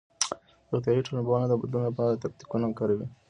روغتيائي 0.71 1.01
ټولنپوهنه 1.07 1.47
د 1.49 1.53
بدلون 1.61 1.83
لپاره 1.89 2.21
تکتيکونه 2.23 2.65
کاروي. 2.79 3.07